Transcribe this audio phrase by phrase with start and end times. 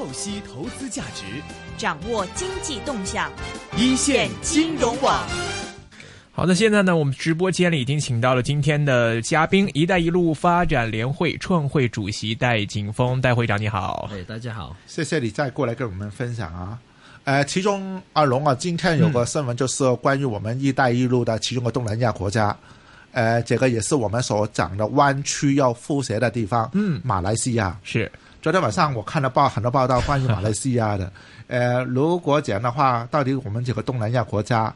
[0.00, 1.26] 透析投资价值，
[1.76, 3.30] 掌握经济动向，
[3.76, 5.22] 一线金融网。
[6.32, 14.08] 好的，现在呢，我们直播间里已经请到了今天的嘉宾——一带一路发展联会创会主席戴景峰，戴会长，你好。
[14.10, 16.78] 哎，大家好，谢谢你再过来跟我们分享啊。
[17.24, 22.56] 呃，其中阿龙啊，今天有个新闻就是关于我们“一带一路”的其中的东南亚国家，
[23.12, 28.10] 呃，这个也是我们所讲的湾区要复协的地方，嗯，马来西亚是。
[28.42, 31.12] 昨天晚上我看了报很多报道关于马来西亚的，
[31.46, 34.74] 呃，如果讲的话，到底我们这个东南亚国家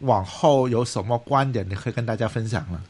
[0.00, 2.80] 往后有什么观点，你可以跟大家分享了？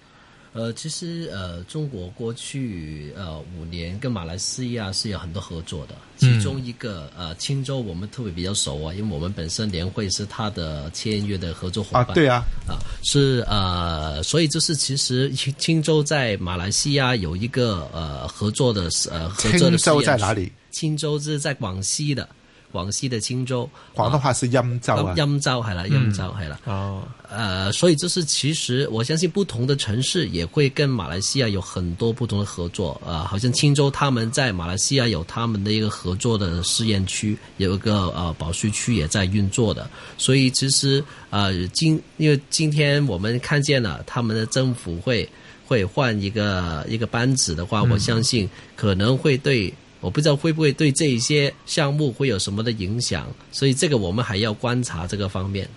[0.56, 20.50] 呃，其实呃，中国过去呃五年跟马来西亚是有很多合作的，其中一个呃青州我们特别比较熟啊，因为我们本身联会是他的签约的合作伙伴啊，对啊，啊是呃，所以就是其实青青州在马来西亚有一个呃合作的呃合作的青州在哪里？
[20.70, 22.26] 青州是在广西的。
[22.72, 26.60] 广西的青州，广东话是欽州啊，欽州系啦，欽州系啦。
[26.64, 39.88] 哦，呃，所以就是其实我相信不同的城市也会跟马来西亚有很多不同的合作啊、呃，好像钦州他们在马来西亚有他们的一个合作的试验区，有一个呃保税区也在运作的。
[40.18, 45.28] 所以其实呃今因为今天我们看见了他们的政府会
[45.66, 49.72] 会换一个一个班子的話，我相信可能會對。
[50.00, 55.68] 我不知道会不会对这一些项目会有什么的影响，所以这个我们还要观察这个方面。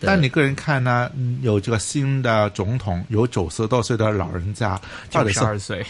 [0.00, 5.84] 但你个人看呢，有这个新的总统，有九十多岁的老人家，九十二岁，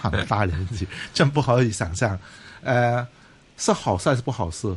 [0.00, 2.16] 很 大年纪，真不好以想象。
[2.62, 3.06] 呃，
[3.56, 4.68] 是好事还是不好事？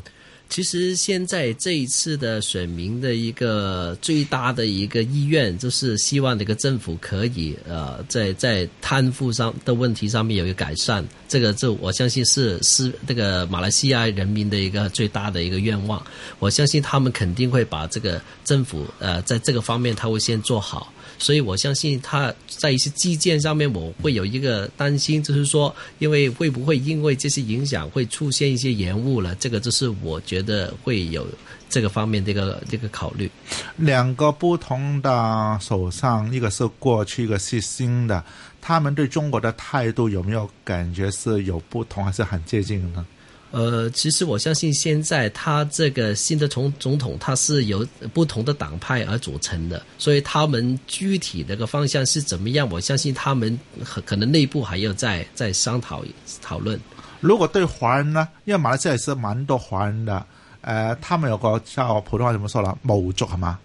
[0.50, 11.08] 其实现在这一次的选民的一个最大的一个意愿，就是希望这个政府可以，呃，在在贪腐上的问题上面有一个改善。
[11.28, 16.04] 这个就我相信是是这个马来西亚人民的一个最大的一个愿望。
[16.40, 20.92] 我相信他们肯定会把这个政府，呃，在这个方面他会先做好。
[21.20, 29.36] 所以我相信他在一些基建上面，我会有一个担心，就是说，因为会不会因为这些影响会出现一些延误了？
[29.36, 31.28] 这个就是我觉得会有
[31.70, 33.30] 这个方面的一個這個考虑。
[33.76, 38.24] 两个不同的手上，一个是过去，一个是新的，
[38.62, 43.06] 他们对中国的态度有没有感觉是有不同，还是很接近呢？
[43.52, 53.60] 呃，其實我相信現在他這個新的總總統，他是由不同的黨派而組成的，所以他們具體那个方向是怎麼樣，我相信他們
[54.06, 56.04] 可能內部還要再再商討
[56.44, 56.80] 討論。
[57.22, 60.26] 如果對華人呢，因為馬來西亞是蠻多華人的，
[60.62, 63.60] 呃，他們有個叫普通話怎麼說啦，某族好吗？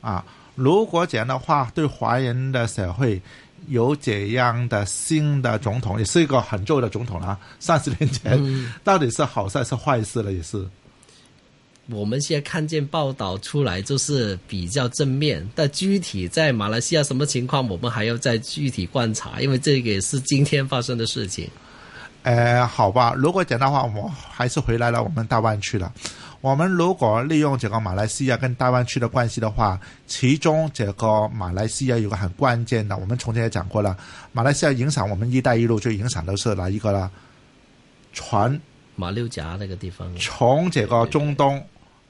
[0.00, 0.24] 啊，
[0.54, 3.20] 如果這樣的話，對華人的社會。
[3.68, 7.38] 有这样的新的总统，也是一个很舊的總統啦。
[7.60, 10.32] 三十年前，嗯、到底是好事還是坏事了？
[10.32, 10.66] 也是。
[11.90, 21.46] 我们现在看见报道出来，就是比较正面，但具体在马来西亚什么情况，我们还要再具体观察，因為這個也是今天发生的事情。
[22.22, 25.92] 呃，好吧，如果讲的话，我还是回来了，我们大湾区了。
[26.44, 33.96] 我们如果利用这个马来西亚跟大湾区的关系的话，其中这个马来西亚有个很关键的，我们从前也讲过了，
[34.30, 37.10] 马来西亚影响我们一带一路最影响的是哪一个呢？
[38.12, 38.60] 船
[38.94, 41.66] 马六甲那个地方，从这个中东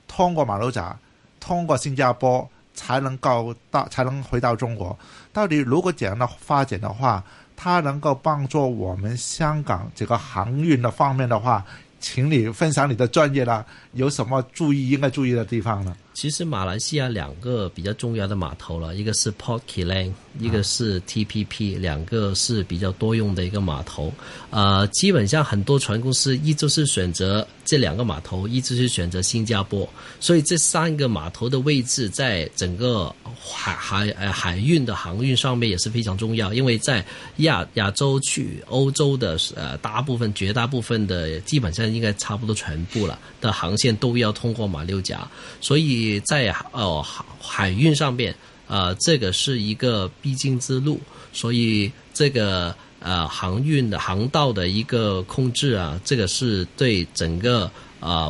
[0.09, 0.99] 通过马六甲，
[1.39, 4.99] 通过新加坡才能够到，才能回到中国。
[5.33, 7.23] 到底如果这样的发展的话，
[7.55, 11.65] 它能够帮助我们香港这个航运的方面的話？
[12.05, 15.97] 请你分享你的专业啦，有什么注意应该注意的地方呢？
[16.15, 24.13] 其实马来西亚两个比较重要的码头了，一个是 Port Klang，一个是 TPP，两个是比较多用的一个码头。
[24.51, 29.89] 呃，基本上很多船公司一直是选择这两个码头，一直是选择新加坡，
[30.21, 37.05] 所以这三个码头的位置在整个海海呃海运的航运上面也是非常重要，因为在
[37.39, 45.29] 亚亚洲去欧洲的呃大部分绝大部分的基本上应该差不多全部了的航线都要通过马六甲，
[45.61, 46.04] 所以。
[46.21, 47.05] 在哦
[47.41, 48.35] 海运上面，
[48.67, 51.01] 呃，这个是一个必经之路，
[51.33, 57.71] 所以这个呃航运的航道的一个控制啊，这个是对整个
[58.01, 58.29] 啊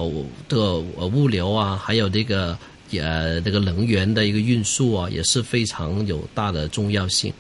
[0.49, 2.56] 的、物流啊，还有这个
[2.93, 7.32] 呃那个能源的一个运输啊，也是非常有大的重要性。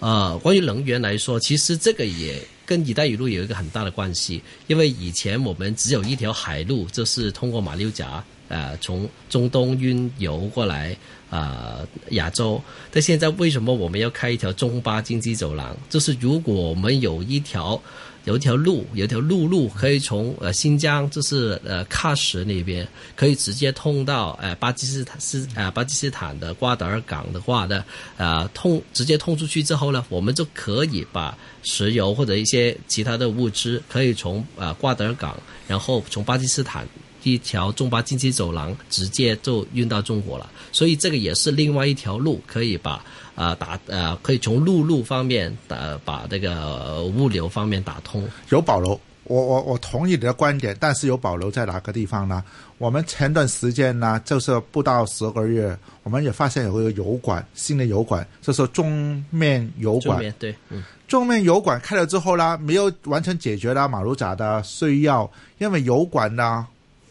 [0.00, 8.22] 呃，关于能源来说，其实这个也跟一带一路有一个很大的关系，因为以前我们只有一条海路，就是通过马六甲。
[8.48, 10.96] 呃，从中东运油过来
[11.28, 12.58] 啊、呃，亚洲。
[12.90, 15.76] 但现在为什么我们要开一条中巴经济走廊？
[15.90, 17.78] 就是如果我们有一条
[18.24, 22.86] 有一条路，有一条陆路可以从呃新疆，就是呃喀什那边，
[23.16, 27.84] 可以直接通到呃巴基斯坦斯呃巴基斯坦的瓜达尔港的话呢，
[28.16, 35.34] 呃通直接通出去之后呢，我们就可以把石油或者一些其他的物资，可以从呃瓜达尔港，
[35.66, 36.86] 然后从巴基斯坦
[37.32, 40.50] 一条中巴经济走廊直接就运到中国了。
[40.72, 43.04] 所以这个也是另外一条路，可以把。
[43.38, 48.28] 啊，打呃，可以从陆路方面打把这个物流方面打通。
[48.48, 52.42] 有保留，我我我同意你的观点，但是有保留在哪个地方呢？
[52.78, 60.18] 我们前段时间呢，就是不到十个月，我们也发现有一个油管，新的油管，就是中面油管。
[60.40, 66.66] 对，嗯，中面油管开了之后呢，没有完全解决了马六甲的需要，因为油管呢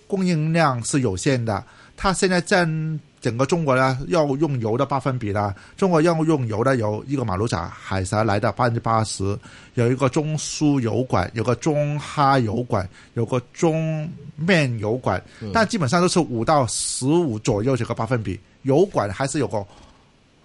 [0.07, 1.63] 供应量是有限的，
[1.95, 2.99] 它现在占。
[3.19, 9.37] 整个中国呢，要用油的百分比呢，中国要用油的有一个马六甲海峡来的百分之八十，
[9.73, 15.21] 有一个中苏油管，有个中哈油管，有个中面油管，
[15.51, 19.65] 但基本上都是五到十五左右这个百分比，油管还是有个。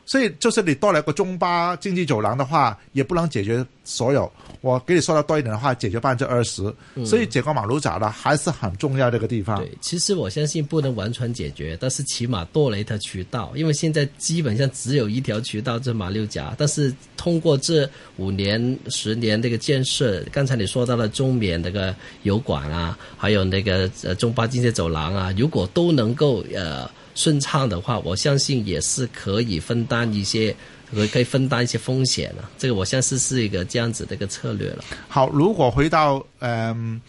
[0.04, 4.30] 所以就是你多了一个中巴经济走廊的话，也不能解决所有。
[4.60, 6.72] 我给你说的多一点的话，解决百分之二十。
[7.04, 9.58] 所以这个马路闸呢还是很重要的一个地方。
[9.58, 13.52] 对，其实我相信不能完全解决，但是起码多了一条渠道。
[13.54, 16.54] 因为现在基本上只有一条渠道，这马六甲。
[16.58, 21.94] 但是通过这五年、十年这个建设，刚才你说到了中缅那个
[22.24, 26.90] 油管啊，还有那个呃中巴经济走廊啊，如果都能够呃。
[27.14, 30.54] 顺畅的话，我相信也是可以分担一些，
[30.90, 32.42] 可可以分担一些风险的。
[32.56, 34.82] 这个我相信是一个这样子的一个策略了。
[35.08, 37.00] 好，如果回到嗯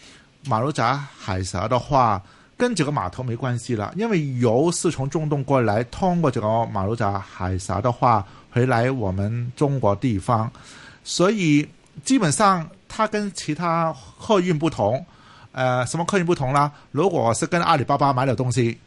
[0.46, 2.22] 马六甲海峡的话，
[2.56, 10.52] 跟这个码头没关系了，因为油是从中东过来，通过这个马六甲海峡的话回来我们中国地方，
[11.02, 11.66] 所以
[12.04, 15.04] 基本上它跟其他客运不同。
[15.52, 16.70] 呃，什么客运不同呢？
[16.90, 18.78] 如果是跟阿里巴巴买了东西。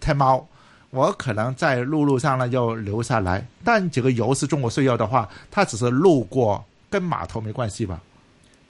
[0.00, 0.46] 太猫，
[0.90, 8.00] 我可能在陆路上呢就留下来，但这个油是中国税要的话，它只是路过，跟码头没关系吧？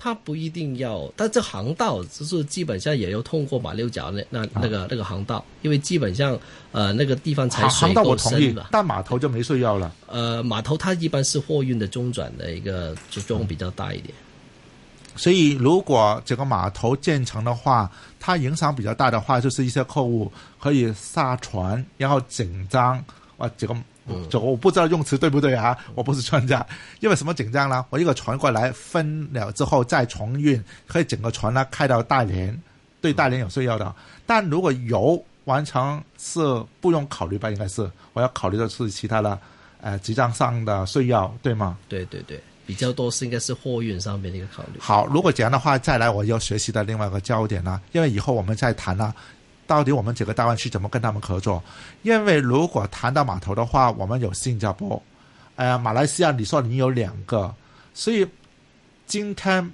[0.01, 6.39] 它不一定要，但这航道就是基本上也要通过马六甲那那那个那个航道，因为基本上
[6.71, 9.93] 呃那个地方才水够深了，但码头就没税要了。
[10.07, 14.15] 呃，码头它一般是货运的中转的一个作用比较大一点。
[15.19, 23.05] 所以，如果这个码头建成的话，它影响比较大的话，就是一些客户可以下船，然后紧张。
[23.37, 23.77] 啊，这个，
[24.29, 25.79] 这 我不知道用词对不对啊？
[25.95, 26.67] 我不是专家。
[26.99, 27.87] 因为什么紧张呢？
[27.91, 32.61] 我一个船过来分了之后再重运，可以整个船呢开到大连，
[33.01, 33.95] 对大连有需要的。
[34.27, 36.41] 但如果油完成是
[36.81, 37.49] 不用考虑吧？
[37.49, 39.39] 应该是我要考虑的是其他的，
[39.81, 41.79] 呃，集装上的需要，对吗？
[41.89, 42.43] 对对对。
[42.69, 44.79] 比较多是应该是货运上面的一个考虑。
[44.79, 49.15] 好，如果这样的话，再来我要学习的另外一个焦点呢，因为以后我们再谈呢，
[49.67, 51.65] 到底我们整个大湾区怎么跟他们合作？
[52.03, 55.03] 因为如果谈到码头的话，我们有新加坡，
[55.57, 57.55] 呃，马来西亚，你说你有两个，
[57.95, 58.29] 所以
[59.07, 59.73] 今天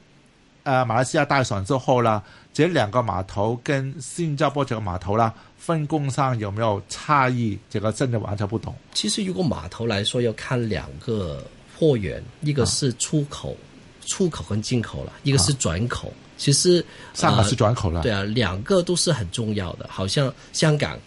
[0.63, 7.59] 呃马来西亚大选之后呢，这两个码头跟新加坡这个码头呢，分工上有没有差异？
[7.69, 8.73] 这个真的完全不懂。
[8.93, 11.43] 其实如果码头来说，要看两个。
[11.85, 13.55] 货源一个是出口，
[14.07, 16.11] 出口跟进口了，一个是转口。
[16.39, 19.87] 其实上海是转口了，对啊，两个都是很重要的。
[19.91, 20.99] 好像香港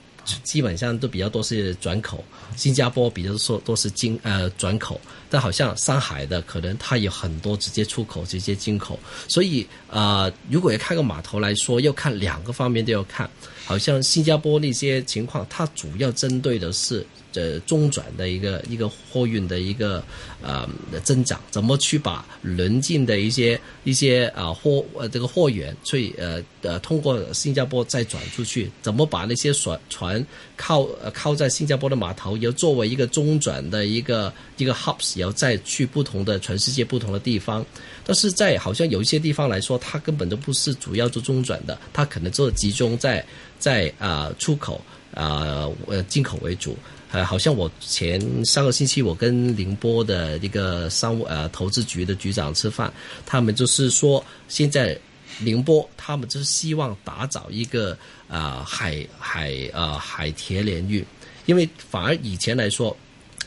[0.44, 2.24] 基本上都比较多是转口，
[2.56, 9.00] 新加坡比较说都是进呃转口，但好像上海的可能它有很多直接出口，直接进口。
[9.28, 13.28] 所以呃，如果要看个码头来说，要看两个方面都要看。
[13.66, 17.06] 好像新加坡那些情况，它主要针对的是。
[17.34, 20.04] 呃，中转的一个一个货运的一个
[20.42, 20.68] 呃
[21.04, 37.64] 增长，怎么去把邻近的一些一些啊货呃这个货源，所以呃呃通过新加坡再转出去，怎么把那些船船靠靠在新加坡的码头，要作为一个中转的一个一个 hubs，然后再去不同的全世界不同的地方。
[38.04, 43.24] 但是在好像有一些地方来说，它根本都不是主要做中转的，它可能就集中在
[43.60, 44.82] 在啊出口
[45.18, 46.78] 啊呃进口为主。
[47.10, 52.92] 呃，好像我前上个星期我跟宁波的一个商务呃投资局的局长吃饭，
[53.26, 55.00] 他们就是说，现在
[55.40, 57.98] 宁波他们就是希望打造一个
[58.28, 61.02] 啊海海呃海铁联运，
[61.46, 62.96] 因为反而以前来说，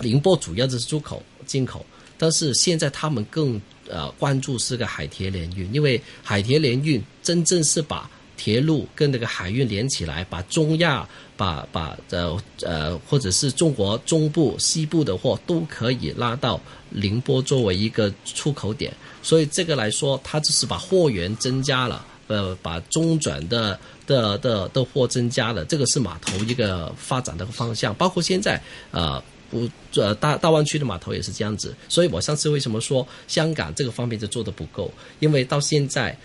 [0.00, 1.84] 宁波主要就是出口进口，
[2.16, 3.60] 但是现在他们更
[3.90, 8.10] 呃关注是个海铁联运，因为海铁联运真正是把。
[8.42, 11.06] 铁路跟那个海运连起来，把中亚、
[11.36, 18.90] 把把呃呃或者是中国中部、西部的货都可以拉到宁波作为一个出口点。
[19.22, 27.94] 所以这个来说，它只是把货源增加了，呃，把中转的的的的货增加了，这个是码头一个发展的方向。
[27.94, 28.58] 包括现在
[28.90, 29.22] 呃。
[29.50, 29.68] 不，
[30.00, 34.88] 呃，大大湾区的码头也是这样子，所以我上次为什么说香港这个方面就做的不够？
[35.18, 36.16] 因为到现在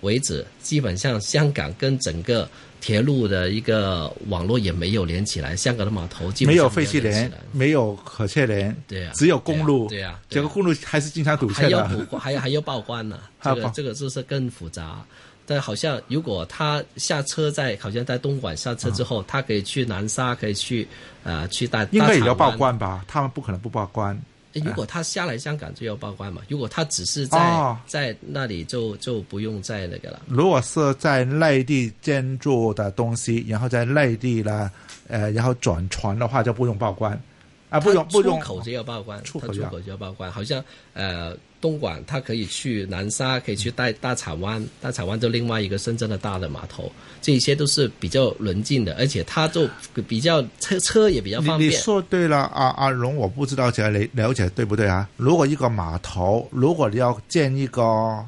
[0.00, 2.48] 为止，基本上香港跟整个
[2.80, 11.88] 铁路的一个网络也没有连起来，香港的码头基本没有废弃连，没有可切连，对啊只有公路，对啊，这个公路还是经常堵车还要
[12.18, 15.04] 还要还要报关呢、 这个这个就是更复杂。
[15.50, 20.86] 但好像如果他下车在好像在东莞下车之后，他可以去南沙，可以去
[21.24, 23.02] 呃去大应该也要报关吧？
[23.08, 24.20] 他们不可能不报关。
[24.54, 30.22] 诶如果他下来香港就要报关嘛，如果他只是在、哦在那里就就不用再那个了。
[30.26, 34.70] 如果是在内地建筑的东西，然后在内地呢，
[35.06, 37.20] 呃，然后转船的话就不用报关，
[37.68, 40.30] 啊，不用不用出口就要报关，出口口就要报关。
[40.32, 40.64] 好像
[40.94, 49.68] 呃东莞，它可以去南沙，可以去大大草湾，大草湾就另外一个深圳的大的码头，这一些都是比较邻近的，而且它就
[50.06, 51.70] 比较车车也比较方便。
[51.70, 55.08] 你你说对了，阿阿荣，我不知道这个你了解对不对啊？
[55.16, 58.24] 如果一个码头，如果你要建一个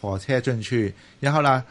[0.00, 1.64] 火车进去，然后呢，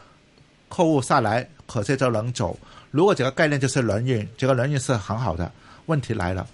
[0.70, 2.58] 客户下来，火车就能走。
[2.90, 5.52] 如果这个概念就是轮运，这个轮运是很好的。
[5.86, 6.46] 问题来了，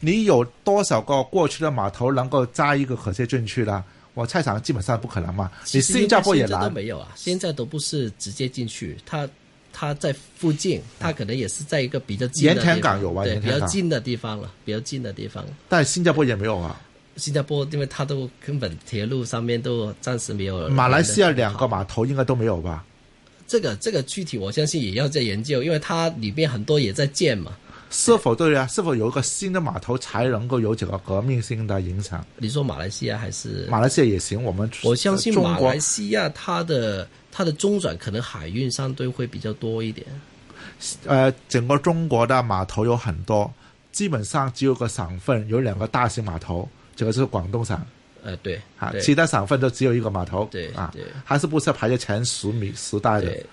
[0.00, 3.84] 你有多少个过去的码头能够扎一个火车进去呢？
[4.14, 5.50] 我猜想基本上不可能嘛。
[5.72, 9.28] 你新加坡也难，没有啊，现在都不是直接进去，它
[9.72, 15.44] 它在附近，它可能也是在一个比较近的地方盐田港有啊对，比较近的地方了，比较近的地方。
[15.68, 16.80] 但新加坡也没有啊。
[17.16, 20.68] 新加坡因为它都根本铁路上面都暂时没有。
[20.68, 22.84] 马来西亚两个码头应该都没有吧？
[23.46, 27.52] 这个这个具体我相信也要在研究，因为它里面很多也在建嘛。
[27.90, 28.66] 是否对啊？
[28.66, 32.24] 是否有一个新的码头才能够有这个革命性的影响？
[32.36, 33.66] 你说马来西亚还是？
[33.70, 40.06] 马来西亚也行，我们我相信马来西亚它的它的中转可能海运相对会比较多一点。
[41.06, 43.52] 呃，整个中国的码头有很多，
[43.90, 47.80] 基本上只有个省份有两个大型码头，这个是广东省
[48.22, 53.26] 呃，对，啊，其他省份都只有一个码头，对啊对，还是不是排在前十名时代的？
[53.26, 53.46] 对，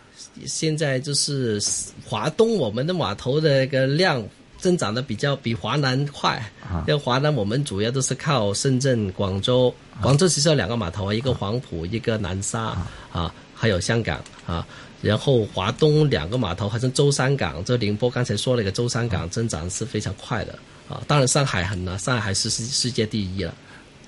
[0.46, 1.62] 现在就是
[2.06, 4.24] 华东我们的码头的一个量
[4.58, 6.38] 增长的比较比华南快。
[6.64, 9.74] 啊因为华南我们主要都是靠深圳、广州。
[10.02, 12.78] 广州其实有两个码头啊，一个黄埔，一个南沙
[13.12, 14.66] 啊，还有香港啊。
[15.02, 20.58] 然后华东两个码头，好像舟山港，这宁波刚才说了一个舟山港，增长是非常快的
[20.90, 21.02] 啊。
[21.08, 23.54] 当然上海很难，上海是世世界第一了。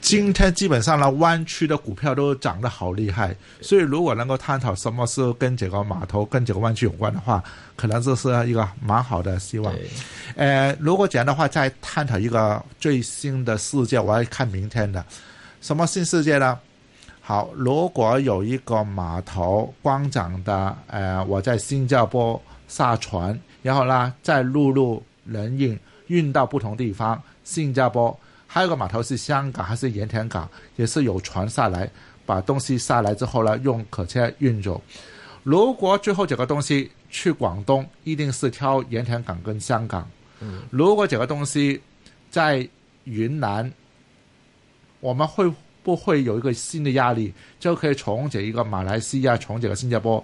[0.02, 7.44] 今天基本上呢，湾区的股票都涨得好厉害，所以如果能够探讨什么是跟这个码头、跟这个湾区有关的话，
[7.76, 9.74] 可能这是一个蛮好的希望。
[10.36, 15.04] 呃，如果这样的话，再探讨一个最新的世界，我要看明天的
[15.60, 16.58] 什么新世界呢？
[17.20, 25.78] 好，如果有一个码头光涨的，呃，我在新加坡下船，然后呢再陆路人运
[26.08, 28.18] 运到不同地方，新加坡
[28.58, 31.88] 还有个码头是香港还是盐田港，也是有船下来，
[32.26, 34.82] 把东西下来之后呢，用客车运走。
[35.44, 40.10] 如果最后这个东西去广东，一定是挑盐田港跟香港。
[40.40, 41.80] 嗯，如果这个东西
[42.32, 42.68] 在
[43.04, 43.72] 云南，
[45.02, 50.24] 我们会不会有一个新的压力，就可以从这一个马来西亚，从这个新加坡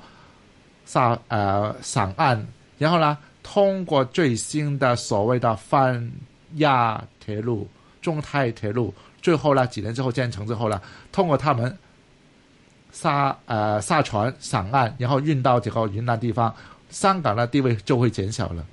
[0.87, 2.43] 上呃上岸，
[2.79, 6.11] 然后呢，通过最新的所谓的泛
[6.55, 7.67] 亚铁路、
[8.03, 10.79] 中泰铁路，最后呢几年之后建成之后呢，
[11.11, 11.75] 通过他们
[12.91, 16.53] 下呃下船上岸，然后运到这个云南地方，
[16.91, 18.63] 香港的地位就会减小了。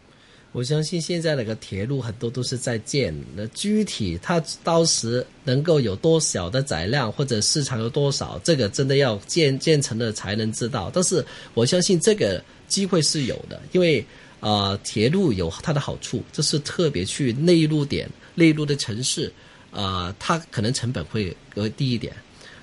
[0.53, 10.91] 我相信现在那个铁路很多都是在建，那具体它到时能够有多少的载量或者市场有多少，这个真的要建建成了才能知道。
[10.93, 14.05] 但是我相信这个机会是有的，因为
[14.41, 19.33] 呃铁路有它的好处，就是特别去内陆点、内陆的城市，
[19.71, 22.15] 呃它可能成本会会低一点。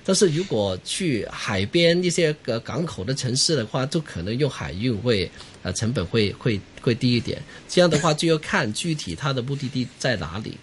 [0.04, 5.30] 但是如果去海边一些个港口的城市的话，就可能用海运会
[5.62, 7.42] 呃成本会会会低一点。
[7.68, 10.56] 这样的话就要看具体它的目的地在哪里。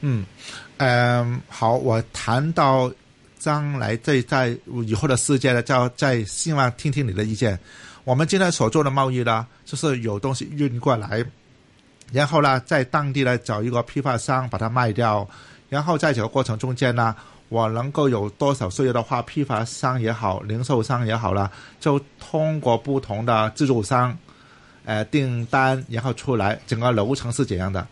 [0.00, 0.24] 嗯，
[0.76, 2.92] 嗯，好，我谈到
[3.36, 7.58] 将来在在以后的世界呢，就再希望听听你的意见。
[8.04, 11.24] 我们今天所做的贸易呢，就是有东西运过来，
[12.12, 15.26] 然后呢，在当地呢找一个批发商把它卖掉，
[15.68, 17.16] 然后在这个过程中间呢，
[17.48, 21.50] 我能够有多少需要的话，批发商也好，零售商也好啦，
[21.80, 24.16] 就通过不同的自助商，
[24.84, 27.86] 呃订单然后出来，整个流程是怎样的？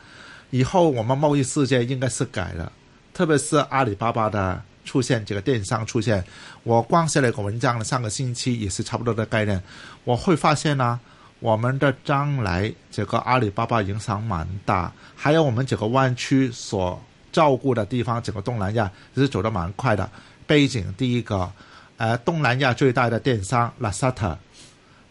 [0.50, 2.70] 以后我们贸易世界应该是改了，
[3.14, 6.24] 特别是阿里巴巴的出现，这个电商出现，
[6.64, 9.62] 我光写了一个文章，上个星期也是差不多的概念，
[10.04, 10.98] 我会发现呢、
[11.40, 20.08] 我们的将来这个阿里巴巴影响蛮大，还有我们整个湾区所照顾的地方，整个东南亚也是走得蛮快的。
[20.46, 21.50] 背景第一个，
[21.96, 24.36] 呃，东南亚最大的电商 Lazada，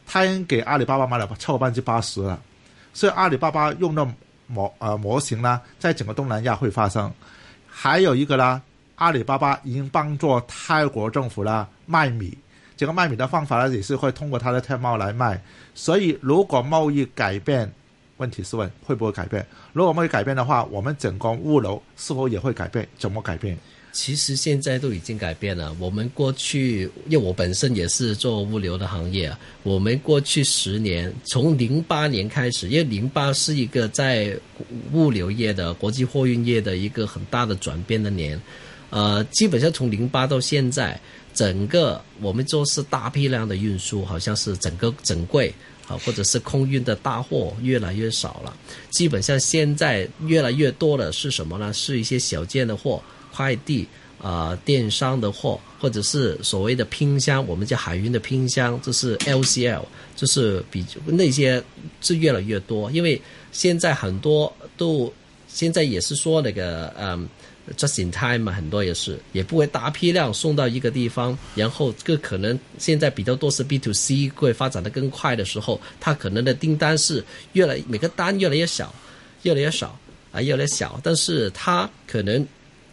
[0.05, 2.39] 他已经给阿里巴巴买了超过百分之八十了，
[2.93, 4.07] 所以阿里巴巴用的
[4.47, 7.11] 模呃模型呢，在整个东南亚会发生。
[7.67, 8.61] 还有一个呢，
[8.95, 12.37] 阿里巴巴已经帮助泰国政府啦卖米，
[12.79, 15.43] 这个卖米的方法呢，也是会通过它的天猫来卖。
[15.75, 17.69] 所以如果贸易改变，
[18.15, 19.45] 问题是问会不会改变？
[19.73, 22.87] 如果贸易改变的话，我们整个物流是否也会改变？
[22.97, 23.57] 怎么改变？
[23.91, 25.75] 其实现在都已经改变了。
[25.77, 29.29] 我们过去，因为我本身也是做物流的行业，
[29.63, 34.33] 我们过去十年，从零八年开始，因为零八是一个在
[34.93, 38.41] 物流业的国际货运业的一个很大的转变的年。
[38.91, 40.99] 呃，基本上从零八到现在，
[41.33, 45.53] 整个我们做是大批量的运输，好像是整个整柜
[45.87, 48.55] 啊，或者是空运的大货越来越少了。
[48.89, 51.73] 基本上现在越来越多的是什么呢？
[51.73, 53.01] 是一些小件的货。
[53.31, 53.87] 快递
[54.21, 59.83] 啊、电商的货，或者是所谓的拼箱，我们叫海运的拼箱，这是 LCL，
[60.13, 61.63] 就是比那些
[62.01, 63.21] 是越来越多，因为
[63.53, 65.13] 现在很多都
[65.47, 67.29] 现在也是说那个嗯
[67.77, 77.23] ，just in time 嘛，很多也是也不会大批量送到一个地方，然后这个可能现在比较多是 B to C 会发展的更快的时候，它可能的订单是
[77.53, 78.93] 越来每个单越来越小，
[79.43, 79.97] 越来越少
[80.31, 82.45] 啊，越来越小，但是它可能。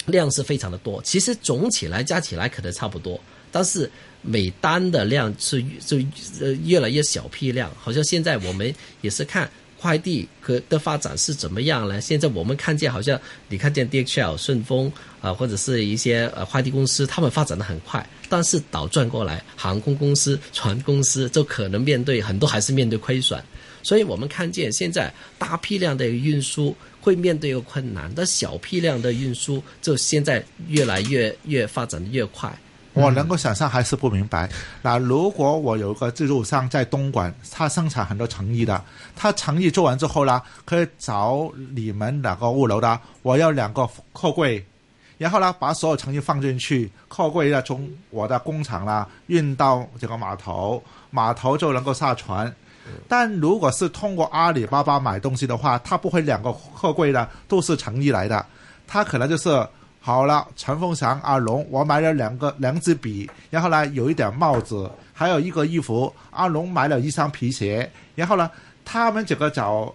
[0.07, 3.91] 量是非常的多，其实总起来加起来可能差不多，但是
[4.23, 5.97] 每单的量是就
[6.41, 12.01] 呃越来越小批量，好像现在我们也是看快递可的发展是怎么样呢？
[12.01, 14.91] 现在我们看见好像你看见 DHL、顺丰
[15.21, 23.43] 啊、或者是一些呃快递公司，他们发展的很快，但是倒转过来，航空公司、船公司就可能面对很多还是面对亏损。
[23.83, 32.57] 所以我们看见现在大批量的运输会面对一个困难，但小批量的运输就现在越来越越发展的越快。
[32.97, 34.49] 我能够想象还是不明白。
[34.81, 38.83] 那如果我有一个自助商在东莞，他生产很多成衣的，
[39.15, 44.65] 他成衣做完之后呢，可以找你们两个物流的，我要两个货柜，
[45.19, 52.53] 然后呢把所有成衣放进去，货柜呢从我的工厂啦运到这个码头，码头就能够下船。
[53.09, 58.47] 但如果是通过阿里巴巴买东西的话，他不会两个货柜的都是成衣来的，
[58.87, 59.67] 他可能就是
[60.07, 68.49] 好了，陈凤祥、阿龙，我买了两个两支笔，然后呢有一点帽子，还有一个衣服，阿龙买了一双皮鞋，然后呢，
[68.85, 69.93] 他们这个找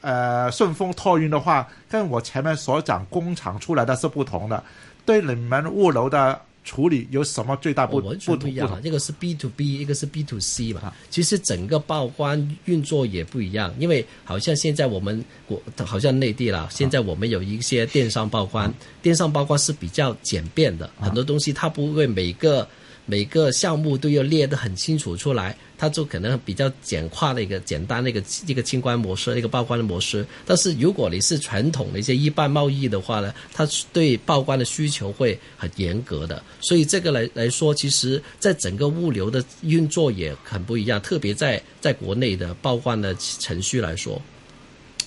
[0.00, 4.62] 呃顺丰托运的话，跟我前面所讲工厂出来的是不同的，
[5.04, 6.40] 对你们物流的。
[6.64, 8.80] 处理有什么最大不、哦、完全不一样？
[8.84, 10.92] 一个是 B to B，一个是 B to C 嘛。
[11.10, 22.66] 其实整个报关运作也不一样，因为好像现在我们国好像内地啦，现在我们有一些电商报关，啊、电商报关是比较简便的，很多东西它不会每个
[23.06, 25.56] 每个项目都要列得很清楚出来。
[25.78, 30.24] 它就可能比较简化的一个简单的一个一个清关模式，一个报关的模式。
[30.46, 36.40] 但是如果你是传统的一些一般贸易的话呢，它对报关的需求会很严格的。
[36.60, 44.22] 所以这个来来说，其实在整个物流的运作也很不一样，特别在在国内的报关的程序来说。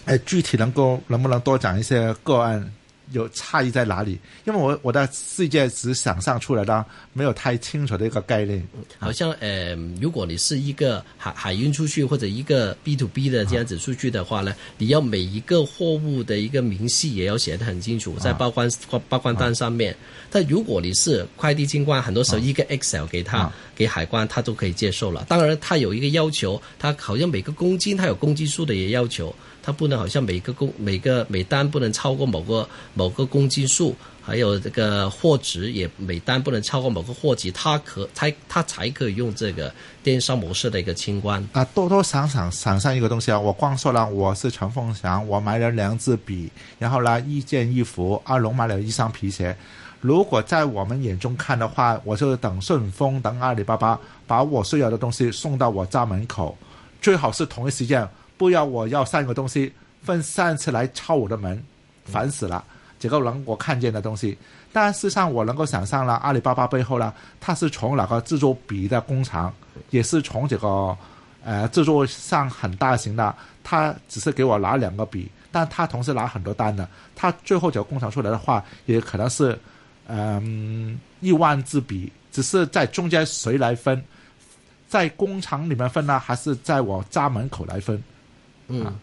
[0.03, 2.69] 哎，具体能够能不能多讲一些个案？
[3.11, 4.19] 有差异在哪里？
[4.45, 8.65] 因为我我的世界只想象出来的，没有太清楚的一个概念。
[8.99, 18.69] 好像呃，如果你是一个海海运出去或者一个 B to B 的这样子出去的话呢，你要每一个货物的一个明细也要写得很清楚，在报关
[19.07, 19.95] 报关单上面。
[20.31, 25.25] 但如果你是快递清关，很多时候一个 Excel 给他给海关，他都可以接受了。
[25.29, 29.33] 当然，他有一个要求，他好像每个公斤他有公斤数的也要求。
[29.65, 39.73] 它不能好像每个公每个每单不能超过某个某个公斤数，还有这个货值也每单不能超过某个货值，它可才它才可以用这个
[40.03, 41.65] 电商模式的一个清关啊。
[41.73, 49.57] 多多想想想象一个东西啊，我光说了我是陈凤祥，我买了两支笔，然后呢一件衣服，阿龙买了一双皮鞋。
[49.99, 56.55] 如果在我们眼中看的话，我就等顺丰等阿里巴巴把我需要的东西送到我家门口，
[57.01, 58.07] 最好是同一时间。
[58.37, 59.71] 不要我要三个东西
[60.03, 61.63] 分三次来敲我的门，
[62.05, 62.63] 烦死了。
[62.97, 64.37] 这个能我看见的东西。
[64.71, 69.53] 但事实上，我能够想象了，阿里巴巴背后呢，它是从哪个制作笔的工厂，
[69.89, 70.97] 也是从这个
[71.43, 79.57] 呃制作上很大型的，他只是给我拿两个笔，但他同时拿很多单的，他最后这个工厂出来的话，也可能是
[80.07, 84.03] 嗯一万支笔，只是在中间谁来分，
[84.89, 88.01] 在工厂里面分呢，还是在我家门口来分？
[88.67, 88.95] 嗯。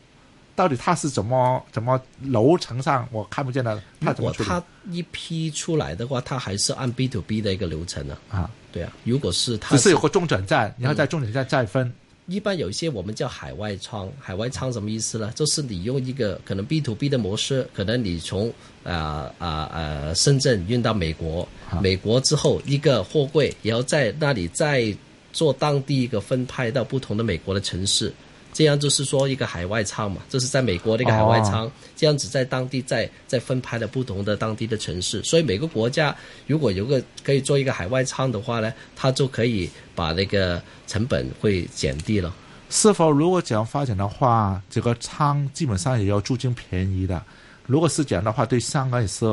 [0.55, 3.83] 到底它是怎么怎么楼层上我看不见的？
[4.01, 8.19] 如果它一批出来的话，它还是按 B to B 的一个流程呢？
[8.31, 8.93] 啊，对啊。
[9.03, 11.91] 如果是它只是有个中转站，然后在中转站再分。
[12.27, 15.33] 一般有一些我们叫海外仓，海外仓什么意思呢？
[15.35, 18.53] 就是你用一个可能 B to B 的模式，可能你从
[18.85, 21.49] 啊啊啊深圳运到美国，
[21.81, 24.95] 美国之后一个货柜，然后在那里再
[25.33, 28.13] 做当地一个分派到不同的美国的城市。
[28.53, 36.15] 这样就是说一个海外仓嘛，这是在美国的一个海外仓，这样子在当地再再分派了不同的当地的城市，所以每个国家
[36.47, 42.35] 如果有个可以做一个海外仓的话呢，它就可以把那个成本会减低了。
[42.69, 47.23] 是否如果这样发展的话，这个仓基本上也要租金便宜的？
[47.67, 49.25] 如果是这样的话，对香港也是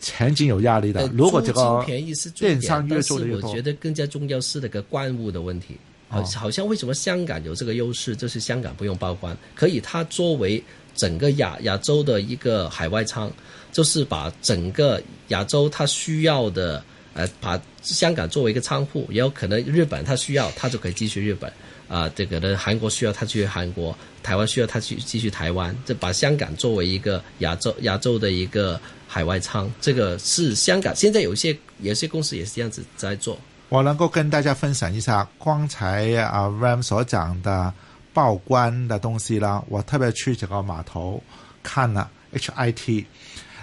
[0.00, 1.06] 前景有压力的。
[1.14, 5.78] 如果这个便宜是电商越做越多，我觉得更加重要是那个关务的问题。
[6.12, 8.14] 好，好像为什么香港有这个优势？
[8.14, 10.62] 就是香港不用报关，可以它作为
[10.94, 13.32] 整个亚亚洲的一个海外仓，
[13.72, 21.50] 就是把整个亚洲它需要的，呃，把香港作为一个仓库，也有可能日本它需要，它就可以继续日本，
[21.88, 33.38] 啊，这个呢韩国需要它去韩国，台湾需要它去继续台湾，这把香港作为一个亚洲亚洲的一个海外仓，这个是香港现在有些有些公司也是这样子在做。
[33.72, 37.72] 我能够跟大家分享一下刚才啊 Ram 所讲的
[38.12, 39.64] 报关的东西啦。
[39.66, 41.22] 我特别去这个码头
[41.62, 43.06] 看了 HIT，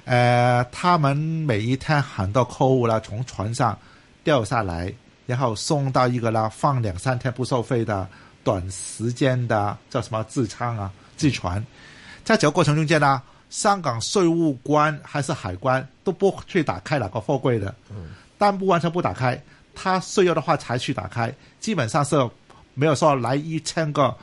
[0.05, 3.77] 呃，他们每一天很多客户啦从船上
[4.23, 4.91] 掉下来，
[5.27, 8.07] 然后送到一个啦放两三天不收费的
[8.43, 11.63] 短时间的叫什么自仓啊自船，
[12.23, 17.75] 在这个过程中间呢，香港税务官还是海关都不去打开哪个货柜的，
[18.39, 19.39] 但不完全不打开。
[19.73, 22.15] 他需要的话才去打开，基本上是
[22.73, 24.13] 没有说来一千个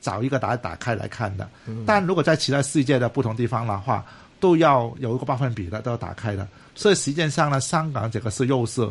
[0.00, 1.48] 找一个打打开来看的。
[1.86, 4.04] 但如果在其他世界的不同地方的话，
[4.40, 6.46] 都要有一个百分比的都要打开的。
[6.74, 8.86] 所以实际上呢，香港这个是又是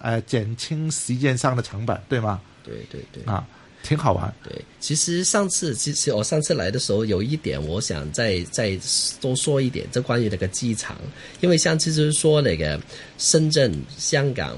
[0.00, 2.40] 呃减轻时间上的成本，对吗？
[2.64, 3.46] 对对对，啊，
[3.82, 4.32] 挺好玩。
[4.42, 8.78] 对，其实上次其实我上次来的时候有一点，我想再再
[9.20, 10.96] 多说一点，这关于那个机场，
[11.40, 12.80] 因为像其实说那个
[13.18, 14.56] 深圳、香港。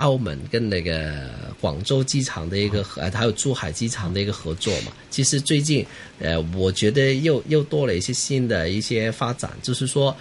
[0.00, 4.92] 澳门跟那个广州机场的一个合，还有珠海机场的一个合作嘛。
[5.10, 5.86] 其实最近，
[6.18, 10.16] 呃，我觉得又又多了一些新的一些发展，就是说，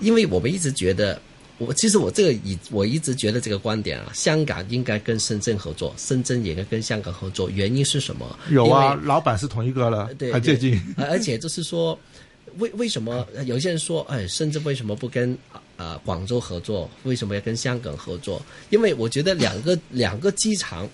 [0.00, 1.20] 因为我们一直觉得，
[1.58, 7.50] 我其实我这个以我一直觉得这个观点啊，香港应该跟深圳合作，深圳也应该跟香港合作。
[7.50, 8.38] 原因是什么？
[8.50, 10.80] 有啊，老板是同一个了，对，很接近。
[10.96, 11.98] 而且就是说，
[12.58, 15.36] 为为什么有些人说，哎，甚至为什么不跟？
[15.76, 18.40] 啊，广州合作为什么要跟香港合作？
[18.70, 20.88] 因为我觉得 两个两个机场，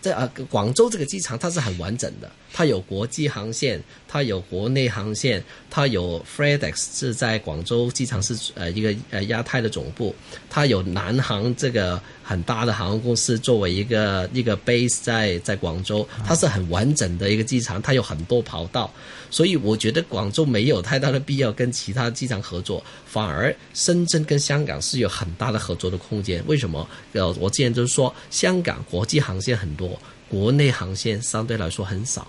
[0.00, 10.12] 在啊广州这个机场它是很完整的，它有国际航线，它有国内航线，它有 FedEx 是在广州机场是呃一个呃亚太的总部，
[10.50, 18.90] 它有南航这个很大的航空公司作为一个一个 base 在在广州，它是很完整的一个机场，它有很多跑道。
[19.30, 26.42] 所以我觉得广州没有太大的必要跟其他机场合作，反而深圳跟香港是有很大的合作的空间。
[26.46, 26.88] 为什么？
[27.12, 32.26] 呃，我之前就是说，香港国际航线很多，国内航线相对来说很少。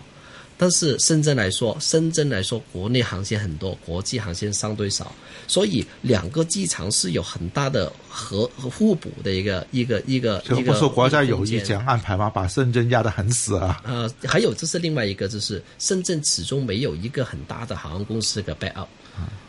[0.57, 5.13] 但是深圳来说，深圳来说，国内航线很多，国际航线相对少，
[5.47, 10.71] 所以两个机场是有很大的和互补的一个一个一个一个。
[10.71, 12.29] 不说国家有意这样安排吗？
[12.29, 13.81] 把深圳压得很死啊！
[13.85, 18.87] 呃，还有就是另外一个，就是深圳始终没有一个很大的航空公司的 backup。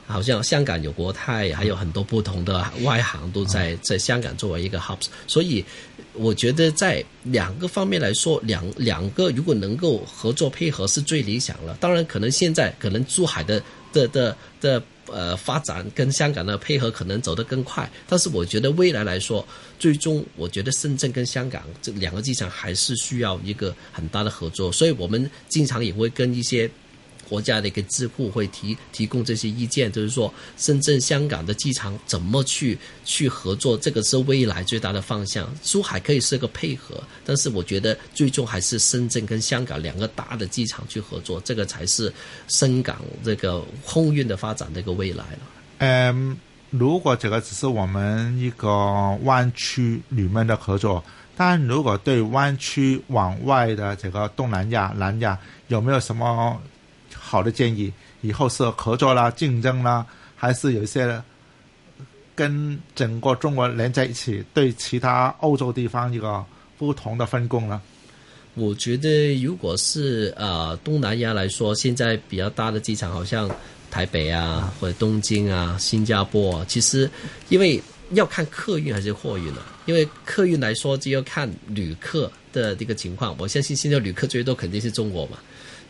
[0.06, 5.64] 好像香港有国泰，还有很多不同的外行都在在香港作为一个 hubs，所以
[6.12, 11.76] 我觉得在两个方面来说，两两个如果能够合作配合是最理想了。
[11.80, 13.60] 当然，可能现在可能珠海的
[13.92, 19.44] 的的的呃发展跟香港的配合可能走得更快，但是我觉得未来来说，
[19.76, 26.70] 最终我觉得深圳跟香港这两个机场还是需要一个很大的合作，所以我们经常也会跟一些。
[27.28, 35.52] 国家的一个智库会提提供这些意见，就是说深圳、香港的机场怎么去去合作，这个是未来最大的方向。
[35.62, 42.12] 珠海可以是个配合，但是我觉得最终还是深圳跟香港两个大的机场去合作，这个才是
[42.48, 45.38] 深港这个空运的发展的一个未来了。
[45.78, 46.36] 嗯，
[46.70, 48.70] 如果这个只是我们一个
[49.22, 51.04] 湾区里面的合作，
[51.36, 56.58] 但如果对湾区往外的这个东南亚、南亚有没有什么
[57.28, 57.92] 好的建议？
[58.20, 61.20] 以后是合作啦、竞争啦，还是有一些
[62.36, 66.44] 跟整个中国连在一起，对其他欧洲地方一个
[66.78, 67.82] 不同的分工呢？
[68.54, 73.50] 我觉得，如果是呃东南亚来说，现在比较大的机场，好像
[73.90, 77.10] 台北啊，或者东京啊、新加坡，其实
[77.48, 79.62] 因为要看客运还是货运了。
[79.84, 83.34] 因为客运来说，就要看旅客的这个情况。
[83.38, 85.38] 我相信现在旅客最多肯定是中国嘛。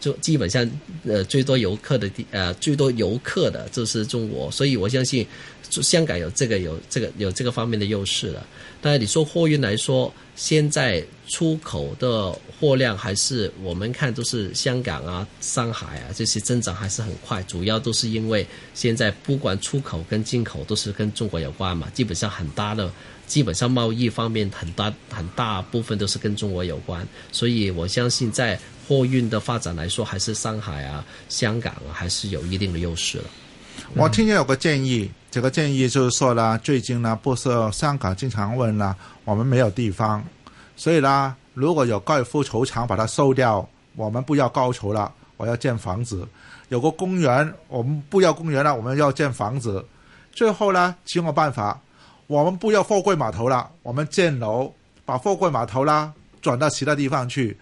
[0.00, 0.68] 就基本上，
[1.04, 5.26] 呃，最多游客的地，呃，最多游客的就是中国，所以我相信，
[5.70, 8.46] 香港有这个有这个有这个方面的优势了。
[8.80, 12.30] 但是你说货运来说，现在出口的
[12.60, 22.90] 货量还是我们看都是香港啊、上海啊这些增长还是很快，主要都是因为现在不管出口跟进口都是跟中国有关嘛，基本上很大的。
[23.26, 28.56] 基本上贸易方面很大很大部分都是跟中国有关，所以我相信在
[28.86, 33.24] 货运的发展来说，还是上海啊、香港啊，还是有一定的优势了。
[33.94, 38.94] 我听见有个建议，这个建议就是说呢，最近呢，不是香港经常问呢，
[39.24, 40.24] 我们没有地方，
[40.76, 46.26] 所以呢，如果有高尔夫球场把它收掉，我们不要高球了，我要建房子；
[46.68, 49.84] 有个公园，我们不要公园了，我们要建房子。
[50.32, 51.80] 最后呢，请我办法。
[52.28, 54.72] 我们不要货柜码头了，我们建楼，
[55.04, 57.56] 把货柜码头啦转到其他地方去，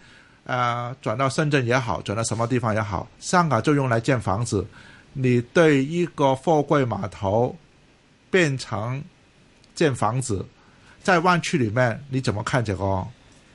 [0.44, 4.66] 呃，转到深圳也好，转到什么地方也好，香港就用来建房子。
[5.12, 7.56] 你对一个货柜码头
[8.30, 9.02] 变成
[9.74, 10.44] 建房子，
[11.02, 13.06] 在湾区里面，你怎么看这个？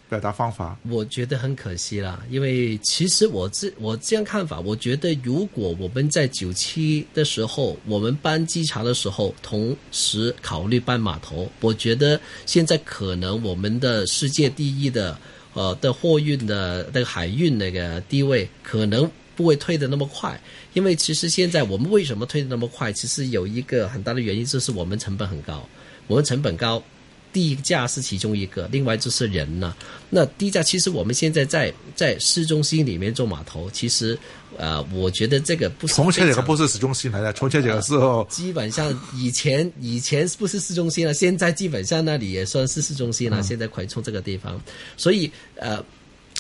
[0.09, 15.15] 表达方法，我觉得很可惜啦，因为其实我这我这样看法，我觉得如果我们在九七的时候，我们搬机场的时候，同时考虑搬码头，我觉得现在可能我们的世界第一的
[15.53, 20.41] 呃的货运的那个海运那个地位，可能不会退的那么快，
[20.73, 25.67] 因为其实现在我们为什么退的那么快，其实有一个很大的原因就是我们成本很高，
[26.07, 26.83] 我们成本高。
[27.31, 29.75] 地价是其中一个，另外就是人呢。
[30.09, 34.17] 那地价其实我们现在在在市中心里面做码头，其实
[34.57, 35.93] 呃，我觉得这个不是。
[35.93, 43.43] 从前这个不是市中心来的，从前这个时候基本上以前以前不是市中心了，现在基本上那里也算是市中心了。
[43.43, 44.59] 现在葵涌这个地方，
[44.97, 45.83] 所以呃，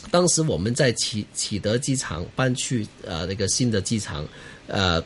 [0.09, 4.27] 当时我们在启启德机场搬去呃那个新的机场，
[4.65, 5.03] 呃，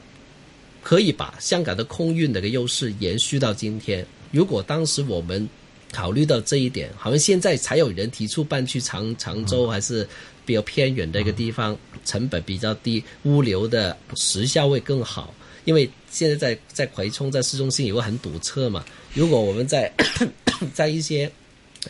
[0.81, 4.05] 可以把香港的空运的个优势延续到今天。
[4.31, 5.47] 如果当时我们
[5.93, 10.06] 考虑到这一点，好像现在才有人提出搬去常常州，还是
[10.45, 15.34] 比较偏远的一个地方，成本比较低，物流的时效会更好。
[15.65, 18.84] 因为现在在在葵冲在市中心也会很堵车嘛。
[19.13, 19.89] 如果我们在
[20.73, 21.32] 在一些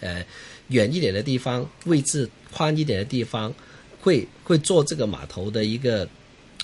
[0.02, 0.24] 呃
[0.68, 3.52] 远一点的地方，位置宽一点的地方，
[4.02, 6.08] 会会做这个码头的一个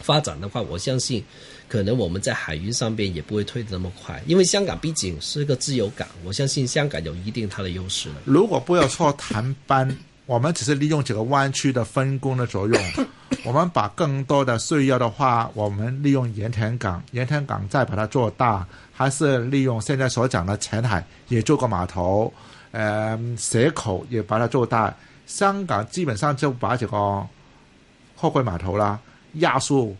[0.01, 1.23] 发展的话，我相信。
[1.69, 8.09] 可能我们在海运上边也不会推得那么快，因为香港毕竟是个自由港，我相信香港有一定它的优势。
[8.25, 12.81] 如果不要说谈班，我们只是利用这个湾区的分工的作用，
[13.45, 22.33] 我们把更多的需要的话，我们利用盐田港，盐田港再把它做大，还是利用现在所讲的前海也做个码头，
[22.71, 24.91] 呃，蛇口也把它做大，
[25.27, 27.23] 香港基本上就把这个
[28.15, 28.99] 货柜码头啦
[29.33, 29.95] 压缩。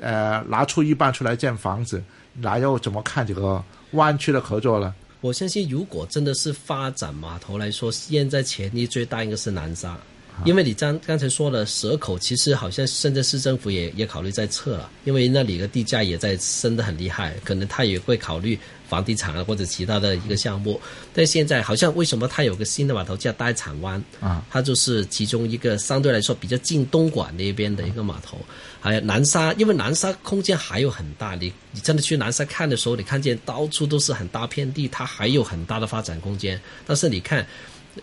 [0.00, 2.02] 呃，拿出一半出来建房子，
[2.34, 4.94] 那又怎么看这个湾区的合作呢？
[5.22, 9.98] 我相信，如果真的是发展码头来说，现在潜力最大应该是南沙，
[10.44, 18.58] 因为你刚刚才说了蛇口，其实好像深圳市政府也也考虑在撤了，因为那里的地价也在升得很厉害，可能他也会考虑。
[18.88, 20.80] 房地产啊，或者其他的一个项目，
[21.12, 24.46] 但现在好像为什么它有个新的码头叫呆产湾啊？
[24.48, 28.38] 它就是其中一个相对来说比较近东莞那边的一个码头。
[28.78, 36.60] 还有南沙，因为南沙空间还有很大，你你真的去南沙看的时候，你看见到处都是很大片地，它还有很大的发展空间。
[36.86, 37.44] 但是你看，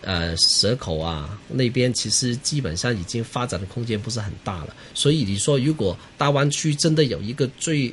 [0.02, 4.74] 呃，蛇口啊那边其实基本上已经发展的空间不是很大了。
[4.92, 7.92] 所以你说，如果大湾区真的有一个最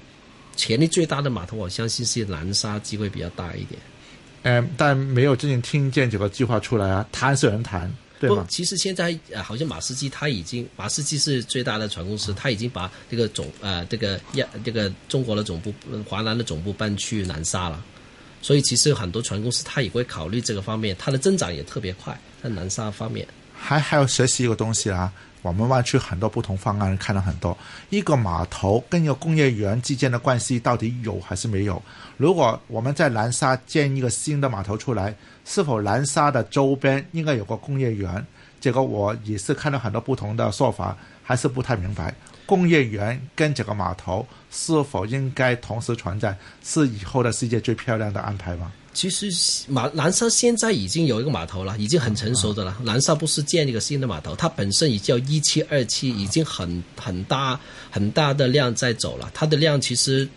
[0.56, 3.80] 潜力最大的码头，我相信是南沙机会比较大一点。
[4.44, 8.46] 嗯，但没有最近听见这个计划出来啊，谈是人谈，对吗？
[8.50, 15.72] 其实现在呃，好像马士基他已经，马士基是最大的船公司，他已经把这个总呃这个亚这个中国的总部
[16.10, 17.86] 华南的总部搬去南沙了。
[18.42, 23.28] 所以其实很多船公司他也会考虑这个方面，它的增长也特别快，在南沙方面。
[23.54, 25.12] 还还要学习一个东西啊。
[25.44, 27.58] 我们湾区很多不同方案看了很多，
[27.90, 31.82] 一个码头跟一个工业园之间的关系到底有还是没有？
[32.16, 38.24] 如果我们在南沙建一个新的码头出来，是否南沙的周边应该有个工业园？
[38.60, 42.14] 这个我也是看到很多不同的说法，还是不太明白。
[42.52, 48.70] 工业园跟这个码头是否应该同时存在，是以后的世界最漂亮的安排吗？
[48.92, 49.32] 其实
[49.70, 52.78] 马南沙现在已经有一个码头了，已经很成熟的了。
[52.84, 57.58] 南沙不是建一个新的码头，它本身已经叫一期、二期，已经很很大
[57.90, 59.32] 很大的量在走了。
[59.34, 60.28] 它的量其实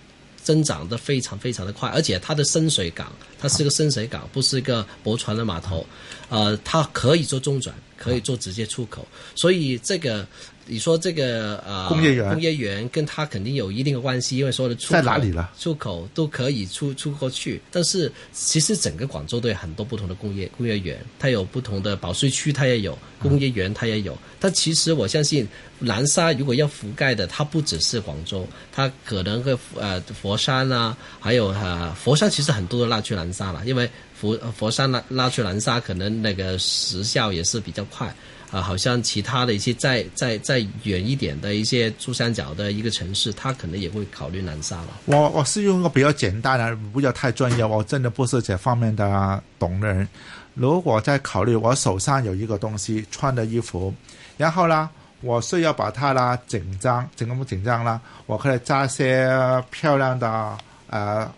[0.41, 5.85] 增长的非常非常的快，而且它的深水港，它是个深水港，不是一个驳船的码头。
[6.29, 7.75] 呃，它可以做中转，
[8.05, 10.27] 可以做直接出口，所以这个。
[10.67, 15.51] 你说这个呃工业园，工业园跟它肯定有一定的关系，因为所有的出口在哪里了？
[15.61, 24.17] 出口都可以出出过去，但是其实整个广州都有很多不同的工业工业园，它有不同的保税区，它也有工业园，它也有。
[24.41, 25.47] 但其实我相信
[25.79, 38.15] 南沙如果要覆盖的，它不只是广州，它可能会呃佛山啊，还有呃佛山其实很多都拉去南沙了，因为佛佛山拉拉去南沙可能那个时效也是比较快。
[38.51, 44.91] 啊，好像其他的一些再再再远一点的一些珠三角的一个城市，他可能也会考虑南沙了。
[45.07, 50.07] 我我是用一个比较简单的，不要太专业，我真的不是这方面的懂的人。
[50.55, 53.93] 如果在考虑我手上有一个东西穿的衣服，
[54.37, 54.89] 然后呢，
[55.21, 59.29] 我是要把它啦紧张，整个不紧张啦，我可以扎些
[59.73, 60.57] 漂亮的
[60.91, 61.29] 呃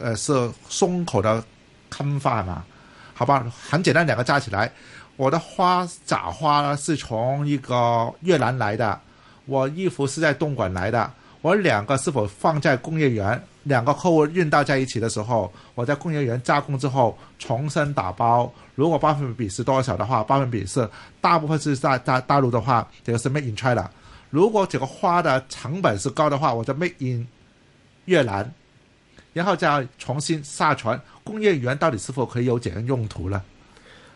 [0.00, 1.44] 呃是松口的
[1.96, 2.64] 襟花嘛？
[3.14, 4.70] 好吧，很简单，两个加起来。
[5.16, 9.00] 我的花假花呢是从一个越南来的，
[9.46, 11.10] 我衣服是在东莞来的。
[11.40, 13.40] 我两个是否放在工业园？
[13.62, 18.52] 两个客户运到在一起的时候，我在工业园加工之后重新打包。
[18.74, 20.88] 如果百分比是多少的话，百分比是
[21.20, 23.88] 大部分是在大大陆的话，这个是 made in China。
[24.30, 27.26] 如果这个花的成本是高的话，我就 made in
[28.04, 28.52] 越南，
[29.32, 31.00] 然后再重新下传。
[31.26, 33.42] 工业园到底是否可以有怎样用途呢？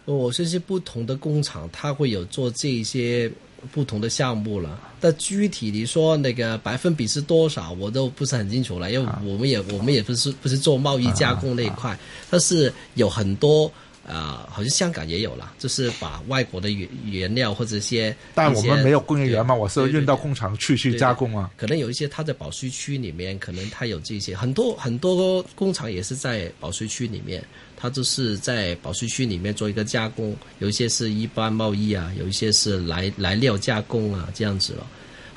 [0.04, 3.30] 我相信不同的工厂，它会有做这些
[3.72, 4.80] 不同的项目了。
[5.00, 11.98] 但具体你说那个百分比是多少，我都不是很清楚了，因为我们也我们也不是不是做贸易加工那一块。
[12.30, 13.70] 但是有很多
[14.10, 21.50] 啊，好像香港也有了，就是把外国的原原料或者一些，但我们没有工业园嘛，我是运到工厂去去加工啊。
[21.56, 27.42] 可能有一些它在保税区里面，可能它有这些很多很多工厂也是在保税区里面。
[27.82, 34.86] 它就是在保税区里面做一个加工，有一些是一般贸易啊，有一些是来来料加工啊，这样子了。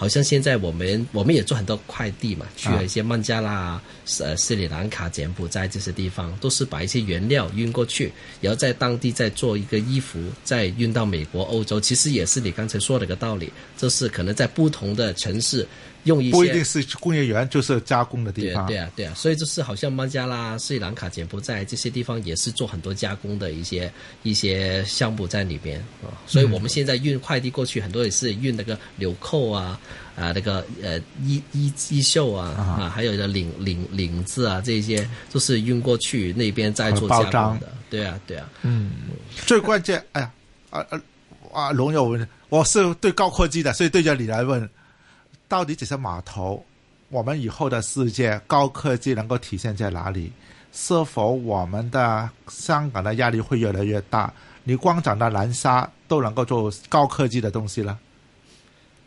[0.03, 3.81] 好像现在我们我们也做很多快递嘛，去了一些孟加拉、
[4.19, 8.11] 呃斯里兰卡、柬埔寨这些地方，都是把一些原料运过去，
[8.41, 11.79] 然后在当地再做一个衣服，再运到美国、欧洲。
[11.79, 15.65] 其实也是你刚才说的个道理，就是可能在不同的城市。
[16.03, 18.65] 用一些不一定是工业园，就是加工的地方。
[18.67, 23.91] 对啊，对啊，所以就是好像孟加拉、斯里兰卡、柬埔寨这些地方也是做很多加工的一些
[24.23, 26.11] 一些项目在里边啊。
[26.27, 29.79] 所以我们现在运快递过去，很多也是运那个纽扣啊
[30.15, 37.71] 啊，那个呃衣衣衣袖啊啊，还有的领领领子啊，这些都是运过去那边再做加工的。
[37.89, 38.49] 对啊，对啊。
[38.63, 38.91] 嗯，
[39.45, 40.31] 最关键，哎呀，
[40.69, 41.01] 啊啊
[41.53, 41.71] 啊！
[41.71, 42.17] 龙友，
[42.49, 44.67] 我是对高科技的，所以对着你来问。
[45.53, 46.65] 到底这些码头，
[47.09, 50.31] 我们以后的世界高科技能够体现在哪里？
[50.71, 54.33] 是否我们的香港的压力会越来越大？
[54.63, 57.99] 你光讲到南沙都能够做高科技的东西了？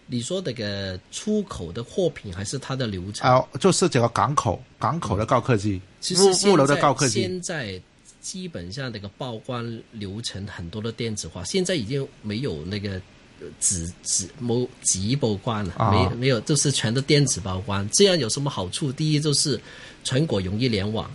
[0.07, 3.29] 你说这个出口的货品还是它的流程？
[3.29, 7.23] 啊，就是这个港口港口的高科技，其实物流的高科技。
[7.23, 7.83] 现在
[8.21, 13.03] 基本上这个报关流程很多的电子化，现在已经没有那个。
[13.61, 17.89] 纸纸某纸报关了，没没有，就是全都电子报关。
[17.93, 18.91] 这样有什么好处？
[18.91, 19.61] 第一就是
[20.03, 21.11] 全国容易联网，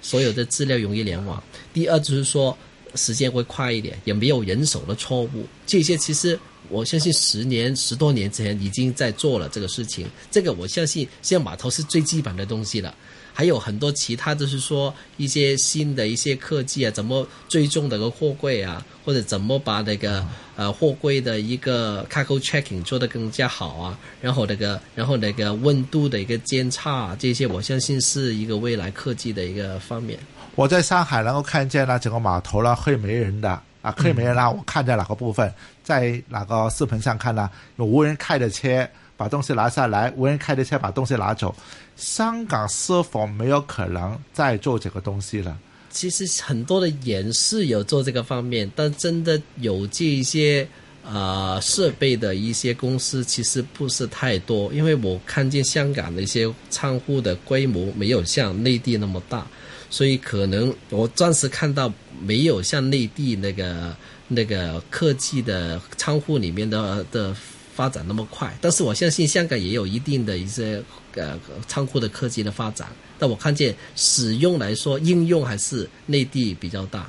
[0.00, 1.42] 所有的资料容易联网。
[1.72, 2.56] 第二就是说
[2.94, 5.46] 时间会快一点，也没有人手的错误。
[5.66, 10.06] 这些其实我相信十年十多年前已经在做了这个事情。
[10.30, 12.94] 这个我相信现在码头是最基本的东西了。
[13.34, 30.18] 还有很多其他，就是说一些新的一些科技啊，怎么追踪那个货柜啊，或者怎么把那个呃货柜的一个 cargo checking 做得更加好啊，然后那个然后那个温度的一个监测，这些我相信是一个未来科技的一个方面。
[30.54, 34.50] 我在上海能够看见了整个码头了，会没人的啊，可以没人啦。
[34.50, 35.52] 我看在哪个部分，
[35.82, 37.48] 在哪个视频上看呢？
[37.76, 38.86] 有无人开的车。
[39.14, 41.54] 把东西拿下来，无人开的车把东西拿走。
[42.02, 45.56] 香港是否没有可能再做这个东西了？
[45.88, 50.66] 其实很多的演示有做这个方面，但真的有这一些
[51.04, 59.46] 呃设备的一些公司其实不是太多，因为我看见香港的一些仓库的规模没有像内地那么大，
[59.88, 63.94] 所以可能我暂时看到没有像内地那个
[64.26, 67.36] 那个科技的仓库里面的的
[67.74, 68.52] 发展那么快。
[68.60, 70.82] 但是我相信香港也有一定的一些
[71.14, 72.88] 呃仓库的科技的发展，
[73.18, 77.06] 但我看见使用来说，应用还是内地比较大。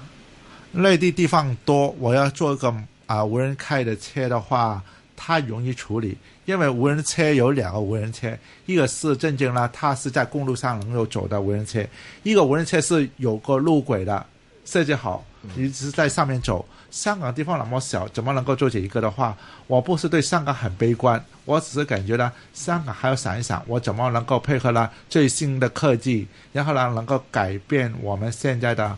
[0.71, 2.73] 内地地方多，我要做一个
[3.05, 4.81] 啊、无人开的车的话，
[5.15, 8.35] 它容易处理，因为无人车有两个无人车，
[8.65, 11.85] 一个是正经呢，它是在公路上能够走的无人车，
[12.23, 14.25] 一个无人车是有个路轨的，
[14.65, 15.23] 设计好，
[15.55, 16.65] 你只是在上面走。
[16.93, 19.35] 香港地方那么小，怎么能够做这一个的话？
[19.65, 28.95] 我不是对香港很悲观，我只是感觉呢，香港还要想一想，我怎么能够配合呢最新的科技，然后呢能够改变我们现在的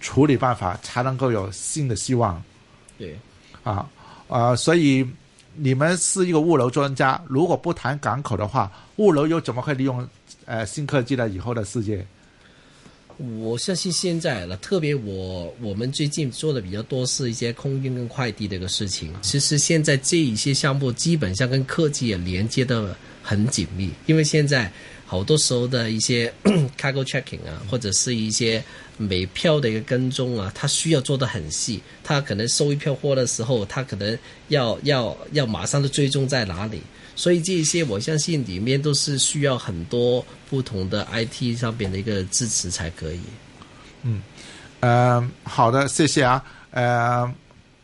[0.00, 2.42] 处理办法，才能够有新的希望。
[2.96, 3.14] 对，
[3.62, 3.86] 啊，
[4.28, 5.06] 呃，所以
[5.54, 10.08] 你们是一个物流专家，如果不谈港口的话，物流又怎么会利用
[10.46, 12.06] 呃新科技的以后的世界？
[13.16, 19.12] 我相信现在了，特别我我们最近做的比较多是一些空运跟快递的一个事情。
[19.22, 24.70] 其实现在这一些项目基本上跟科技也连接的很紧密，因为现在
[25.06, 26.32] 好多时候的一些
[26.76, 28.62] cargo checking 啊，或者是一些
[28.96, 31.80] 每票的一个跟踪啊，它需要做的很细。
[32.02, 36.80] 它可能收一票货的时候，它可能要要要马上的追踪在哪里。
[37.16, 43.20] 所以这些我相信里面都是需要很多不同的 IT 上边的一个支持才可以。
[44.80, 46.44] 呃，好的，谢谢啊。
[46.70, 47.32] 呃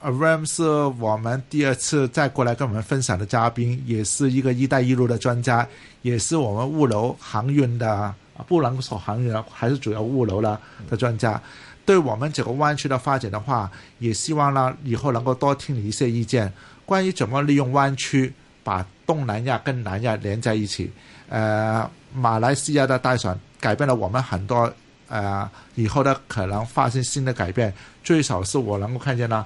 [0.02, 0.62] ，Ram 是
[0.98, 5.66] 我们第二次再过来跟我们分享的嘉宾，也是一个“一带一路”的专家，
[6.02, 8.14] 也是我们物流航运的，
[8.46, 10.60] 不能说航运，还是主要物流了
[10.90, 11.40] 的专家。
[11.86, 16.52] 对我们整个湾区的发展的话，也希望呢以后能够多听你一些意见，
[16.84, 18.30] 关于怎么利用湾区
[18.62, 20.88] 把东南亚跟南亚连在一起。
[21.28, 24.72] 呃，马来西亚的大选改变了我们很多，
[25.08, 27.74] 呃，以后的可能发生新的改变。
[28.04, 29.44] 最少是我能够看见呢，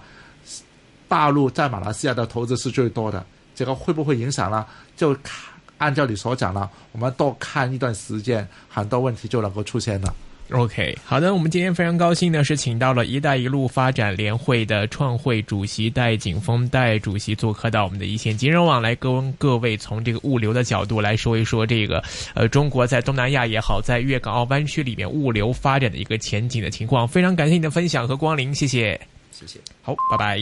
[1.09, 4.67] 大陆在马来西亚的投资是最多的，这个会不会影响呢？
[4.99, 5.49] 就看
[5.79, 10.15] 按照你所讲呢，我们多看一段时间，很多问题就能够出现了。
[10.51, 27.09] OK，好的，我们今天非常高兴呢，是请到了“一带一路”发展联会的创会主席戴景峰戴主席做客到我们的一线金融网来，跟各位从这个物流的角度来说一说这个呃中国在东南亚也好，在粤港澳湾区里面物流发展的一个前景的情况。
[27.09, 29.01] 非常感谢你的分享和光临，谢谢。
[29.33, 29.59] 谢谢。
[29.83, 30.39] 好，拜拜。